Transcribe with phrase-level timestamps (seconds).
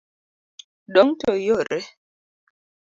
[0.93, 1.79] Dong' to iore.